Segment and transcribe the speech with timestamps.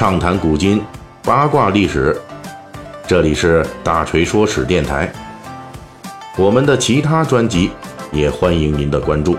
[0.00, 0.80] 畅谈古今，
[1.22, 2.18] 八卦历史。
[3.06, 5.12] 这里是大锤说史电台。
[6.38, 7.70] 我们的其他专辑
[8.10, 9.36] 也欢迎您的关注。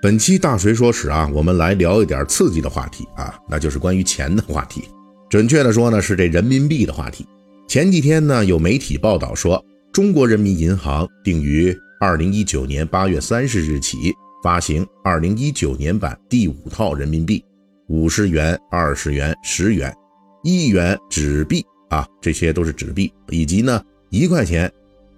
[0.00, 4.84] 本期大锤说史啊，我们来聊一点刺激的话题啊，那就是关于钱的话题。
[5.28, 7.26] 准确的说呢，是这人民币的话题。
[7.66, 9.60] 前几天呢，有媒体报道说，
[9.92, 17.42] 中国人民银行定于二零一九年八月三十日起发行二零一九年版第五套人民币，
[17.88, 19.94] 五十元、二十元、十元、
[20.42, 24.70] 一元纸币啊，这些都是纸币，以及呢一块钱、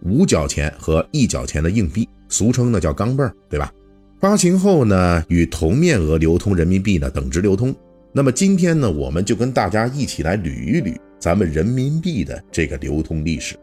[0.02, 3.72] 五角钱和一角钱的硬币，俗称呢叫钢镚儿，对吧？
[4.20, 7.74] 发行后呢，与同面额流通人民币呢等值流通。
[8.12, 13.56] 那么今天呢，我们就跟大家一起来捋一捋咱们人民币的这个流通历史。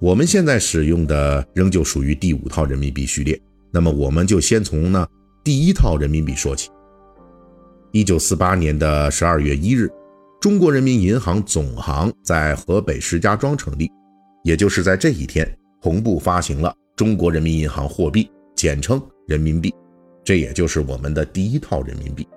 [0.00, 3.38] 我们现在使用的仍旧属于第五套人民币序列。
[3.72, 5.06] 那么我们就先从呢
[5.42, 6.70] 第一套人民币说起。
[7.90, 9.90] 一九四八年的十二月一日，
[10.40, 13.90] 中国人民银行总行在河北石家庄成立，
[14.44, 19.74] 也就是在这一天，同步发行了中国人民银行货币，简称人民币。
[20.22, 22.28] 这也就是我们的第一套人民币。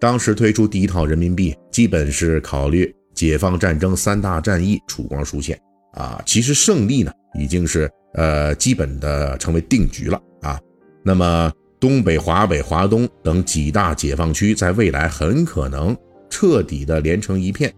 [0.00, 5.60] 当时推出第一套人民币，基本是考虑解放战争三大战役曙光出现
[5.94, 10.60] 啊，其实胜利呢已经是呃基本的成为定局了啊。
[11.02, 15.96] 那么东北、华北、华东等几大解放区在未来很可能
[16.28, 17.72] 彻底的连成一片。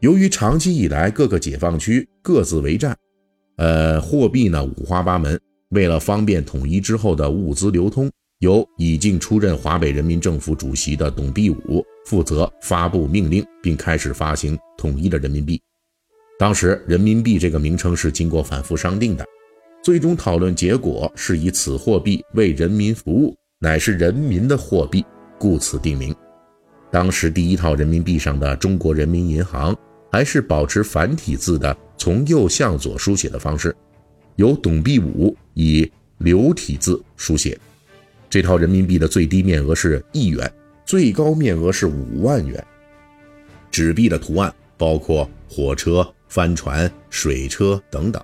[0.00, 2.96] 由于长期以来各个解放区各自为战，
[3.56, 8.10] 呃，货币呢五花八门，为了方便统一之后的物资流通。
[8.40, 15.60] 由已经出任华北人民政府主席的董必武负责发布命令，并开始发行统一的人民币。
[16.38, 19.26] 当时，人民币这个名称是经过反复商定的，
[19.82, 25.04] 最终讨论结果是以此货币为人民服务，乃是人民的货币，
[25.36, 26.14] 故此定名。
[26.92, 29.76] 当时第一套人民币上的“中国人民银行”
[30.12, 33.74] 还是保持繁体字的从右向左书写的方式，
[34.36, 37.58] 由董必武以流体字书写。
[38.30, 40.48] 这套人民币的最低面额是一元，
[40.86, 42.64] 最高面额是五万元。
[43.72, 48.22] 纸币的图案包括火车、帆船、水车等等。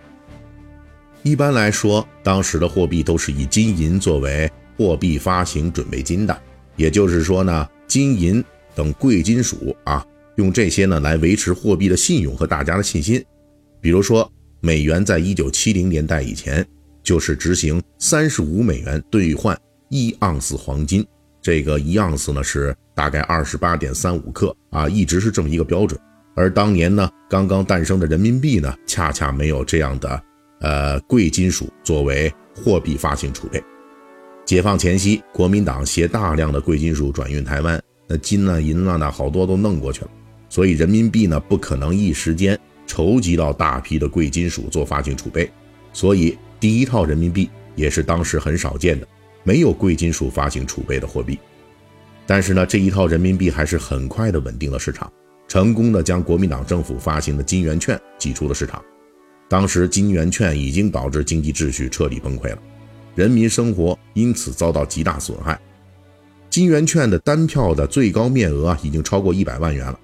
[1.23, 6.43] 一般来说，当时的货币都是以金银作为货币发行准备金的，
[6.77, 8.45] 也就是说呢，金银
[8.75, 10.07] 等贵金属啊，
[10.37, 13.25] 用这些呢来维持货币的信用和大家的信心。
[13.81, 16.67] 比如说，美元在一九七零年代以前
[17.03, 19.59] 就是执行三十五美元兑换。
[19.91, 21.07] 一盎司黄金，
[21.41, 26.01] 这个一盎司呢是大概二十八点三五克啊，一直是这么一个标准。
[26.35, 30.23] 而当年呢，刚刚诞生的人民币呢，恰恰没有这样的
[30.61, 33.63] 呃贵金属作为货币发行储备。
[34.45, 40.11] 解放前夕，国民党携大量的贵金属转运台湾，那金呢、银啊，那好多都弄过去了，
[40.49, 45.51] 所以人民币呢不可能一时间筹集到大批的贵金属做发行储备，
[45.93, 49.07] 所以第一套人民币也是当时很少见的。
[49.47, 51.39] 没有贵金属发行储备的货币，
[52.27, 55.13] 但是呢，这一套人民币还是很快的稳定了市场，
[55.49, 58.83] 成功的将国民党政府发行的金圆券挤出了市场。
[59.49, 62.59] 当时金圆券已经导致经济秩序彻底崩溃了，
[63.15, 65.61] 人民生活因此遭到极大损害。
[66.51, 69.99] 金圆券的单票的最高面额已经超过一百万元了，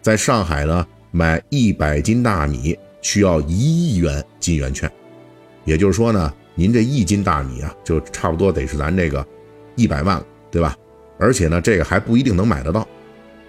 [0.00, 4.90] 在上海呢，买一百斤大米需要一亿元金圆券，
[5.64, 6.32] 也就是说呢。
[6.54, 9.26] 您这一斤大米啊，就差不多得是咱这个
[9.74, 10.76] 一百万了，对吧？
[11.18, 12.86] 而且呢，这个还不一定能买得到。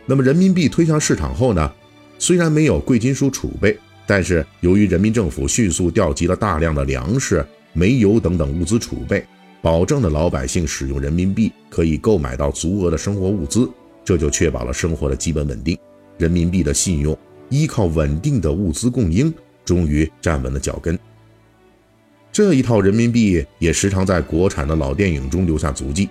[0.06, 1.72] 那么人民币推向市场后呢，
[2.19, 9.25] 虽然没有贵金属储备，但是由于人民政府迅速调集了大量的粮食、煤油等等物资储备，
[9.62, 13.69] 保证了老百姓使用人民币可以购买到足额的生活物资，
[14.03, 15.78] 这就确保了生活的基本稳定。
[16.18, 17.18] 人民币的信用
[17.50, 21.00] 依靠稳定的物资供应，终于站稳了脚跟。
[22.31, 26.10] 这一套人民币也时常在国产的老电影中留下足迹，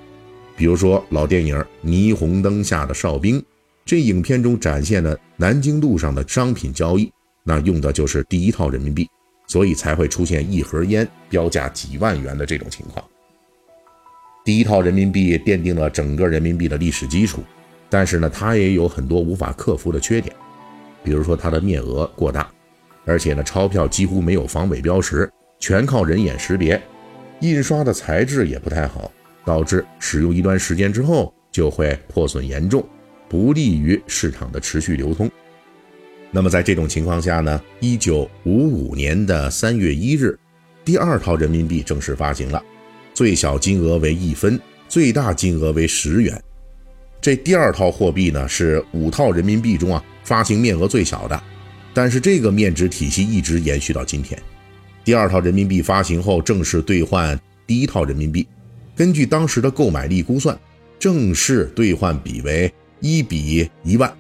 [0.56, 3.40] 比如说老电影《霓虹灯下的哨兵》，
[3.84, 7.12] 这影片中展现的南京路上的商品交易，
[7.44, 9.08] 那用的就是第一套人民币，
[9.46, 13.04] 所以才会出现一盒烟标价几万元的这种情况。
[14.44, 17.42] 第一套人民币奠定了整个人民币的历史基础，
[17.88, 20.34] 但是呢，它也有很多无法克服的缺点，
[21.04, 22.50] 比如说它的面额过大，
[23.04, 25.30] 而且呢，钞票几乎没有防伪标识。
[25.60, 26.82] 全靠人眼识别，
[27.38, 29.12] 印刷的材质也不太好，
[29.44, 32.84] 导致使用一段时间之后就会破损严重，
[33.32, 35.30] 不利于市场的持续流通。
[36.30, 40.38] 那么在这种情况下呢，一九五五年的三月一日，
[40.84, 42.62] 第二套人民币正式发行了，
[43.14, 46.38] 最小金额为一分，最大金额为十元。
[47.22, 51.42] 这第二套货币呢，是五套人民币中啊发行面额最小的，
[51.94, 54.38] 但是这个面值体系一直延续到今天。
[55.04, 58.46] 第二套人民币发行后正式兑换第一套人民币，
[58.94, 60.58] 根据当时的购买力估算，
[60.98, 62.70] 正式兑换比为
[63.02, 64.10] 一比一万。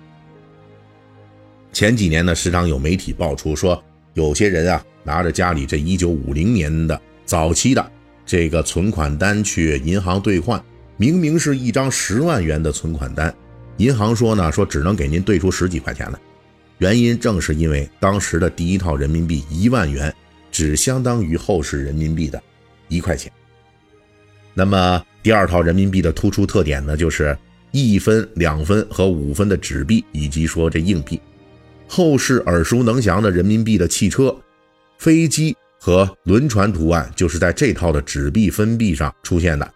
[1.72, 3.82] 前几年呢，时常有媒体爆出说，
[4.12, 7.90] 有些人啊拿着家里这一九五零年的早期的
[8.26, 10.62] 这个存款单去银行兑换。
[10.98, 13.34] 明明是一张十万元的存款单，
[13.76, 16.18] 银行说呢，说只能给您兑出十几块钱来。
[16.78, 20.12] 原因正是因为当时的第一套人民币一万元，
[20.50, 22.42] 只相当于后世人民币的
[22.88, 23.32] 一块钱。
[24.54, 27.36] 那么第二套人民币的突出特点呢，就是
[27.72, 31.20] 一分、两分和五分的纸币，以及说这硬币。
[31.88, 34.34] 后世耳熟能详的人民币的汽车、
[34.98, 39.68] 飞机和轮船图案，就是在这套的纸币分币上出现的。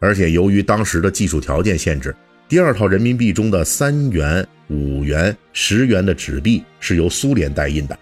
[0.00, 2.14] 而且由于当时的技术条件限制，
[2.48, 7.96] 第二套人民币中的三元、五元、十元的纸币是由苏联代印的，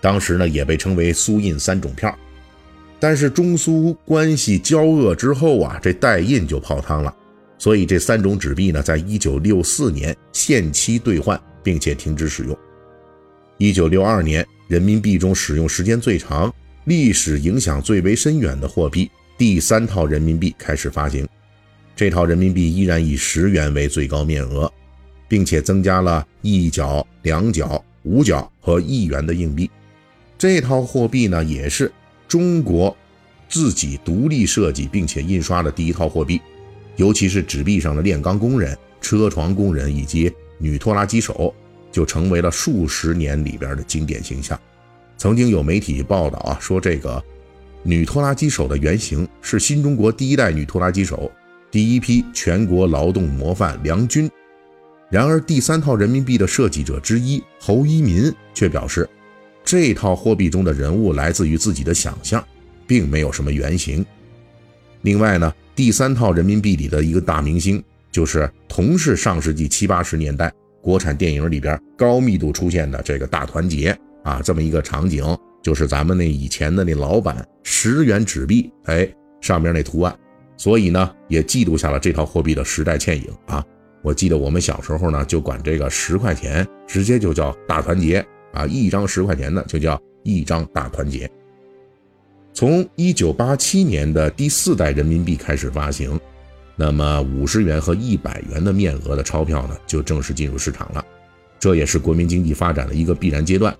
[0.00, 2.14] 当时呢也被称为苏印三种票。
[3.00, 7.14] 但是中苏关系交恶之后啊，这代印就泡汤了，
[7.58, 12.56] 所以这三种纸币呢，在一九六四年限期兑换，并且停止使用。
[13.56, 21.26] 一九六二年，人民币中使用时间最长、历史影响最为深远的货币第三套人民币开始发行。
[21.96, 24.72] 这套人民币依然以十元为最高面额，
[25.26, 29.68] 并且增加了一角、两角、五角和一元的硬币。
[30.38, 31.90] 这套货币呢，也是
[32.28, 32.96] 中国
[33.48, 36.40] 自己独立设计并且印刷的第一套货币。
[36.98, 41.54] 尤其是纸币上的炼钢工人、车床工人以及女拖拉机手，
[41.92, 44.58] 就成为了数十年里边的经典形象。
[45.16, 47.22] 曾经有媒体报道啊，说这个
[47.84, 51.30] 女拖拉机手的原型是新中国第一代女拖拉机手。
[51.70, 54.28] 第一批全国劳动模范梁军，
[55.10, 59.08] 然而第三套人民币的设计者之一侯一民却表示，
[59.62, 62.42] 这套货币中的人物来自于自己的想象，
[62.86, 64.04] 并没有什么原型。
[65.02, 67.80] 另外呢，第三套人民币里的一个大明星，
[68.10, 70.52] 就是同是上世纪七八十年代
[70.82, 75.24] 国产电影里边高密度出现的这个大团结啊，这么一个场景，
[75.62, 79.08] 就是咱们那以前的那老版十元纸币，哎，
[79.40, 80.12] 上面那图案。
[80.56, 83.64] 所以呢，也记录下了这套货币的时代倩影啊！
[84.02, 88.18] 我记得我们小时候呢，就管这个十块钱直接就叫大团结
[88.52, 91.30] 啊，一张十块钱的就叫一张大团结。
[92.58, 96.18] 从一九八七年的第四代人民币开始发行，
[96.74, 101.06] 那么五十元和一百元的面额的钞票呢，就正式进入市场了。
[101.60, 103.72] 这也是国民经济发展的一个必然阶段。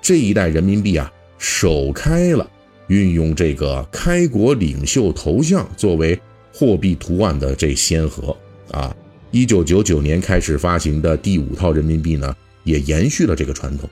[0.00, 2.48] 这一代人民币啊，首开了。
[2.86, 6.16] 运用这个开国领袖头像作为
[6.54, 8.36] 货币图案的这先河
[8.70, 8.94] 啊，
[9.32, 12.32] 一九九九年开始发行的第五套人民币呢，
[12.62, 13.90] 也延续了这个传统。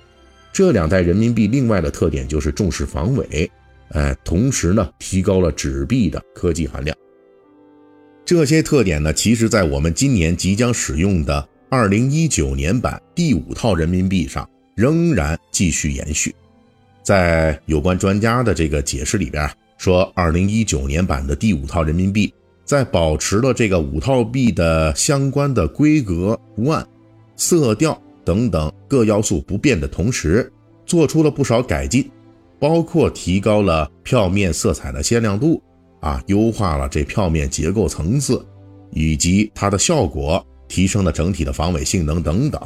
[0.53, 3.51] 这两代人民币另外的特点就是重视防伪，
[3.91, 6.97] 哎，同时呢，提高了纸币的科技含量。
[8.25, 16.35] 这些特点呢，其实在我们今年即将使用的二零一九年版第五套人民币上仍然继续延续。
[17.03, 22.33] 在有关专家的这个解释里边说，二零一九年版的第五套人民币
[22.65, 26.85] 在保持了这个五套币的相关的规格、图案、
[27.37, 30.51] 色调等等各要素不变的同时，
[30.87, 32.11] 做出了不少改进，
[32.65, 35.63] 包括提高了票面色彩的鲜亮度，
[36.01, 38.43] 啊，优化了这票面结构层次，
[38.91, 42.59] 以及它的效果，提升了整体的防伪性能等等。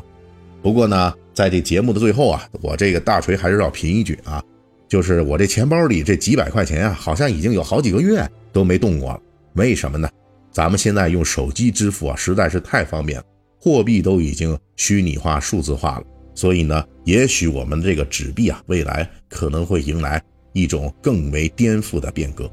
[0.62, 1.12] 不过呢。
[1.34, 4.42] 在这节目的最后啊，我这个大锤还是要评一句啊，
[4.88, 9.20] 就是我这钱包里这几百块钱啊，好像已经有好几个月都没动过了。
[9.52, 10.10] 为什么呢？
[10.50, 13.24] 咱们现在用手机支付啊，实在是太方便了，
[13.60, 16.04] 货币都已经虚拟化、数字化了。
[16.38, 22.48] 所以呢，也许我们这个纸币啊，未来可能会迎来一种更为颠覆的变革。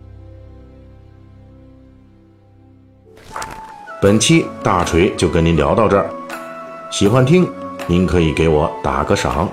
[4.01, 6.09] 本期大锤就跟您聊到这儿，
[6.91, 7.47] 喜欢听。
[7.87, 9.47] 您可以给我打个赏。